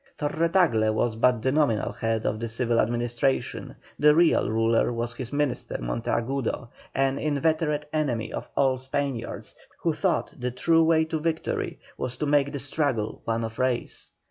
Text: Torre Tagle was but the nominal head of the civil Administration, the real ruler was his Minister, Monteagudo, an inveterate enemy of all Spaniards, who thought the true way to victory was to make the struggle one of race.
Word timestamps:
Torre 0.17 0.49
Tagle 0.49 0.91
was 0.95 1.15
but 1.15 1.43
the 1.43 1.51
nominal 1.51 1.91
head 1.91 2.25
of 2.25 2.39
the 2.39 2.49
civil 2.49 2.79
Administration, 2.79 3.75
the 3.99 4.15
real 4.15 4.49
ruler 4.49 4.91
was 4.91 5.13
his 5.13 5.31
Minister, 5.31 5.77
Monteagudo, 5.77 6.69
an 6.95 7.19
inveterate 7.19 7.85
enemy 7.93 8.33
of 8.33 8.49
all 8.57 8.79
Spaniards, 8.79 9.53
who 9.77 9.93
thought 9.93 10.33
the 10.35 10.49
true 10.49 10.83
way 10.83 11.05
to 11.05 11.19
victory 11.19 11.77
was 11.99 12.17
to 12.17 12.25
make 12.25 12.51
the 12.51 12.57
struggle 12.57 13.21
one 13.25 13.43
of 13.43 13.59
race. 13.59 14.09